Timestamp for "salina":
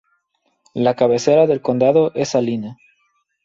2.29-2.79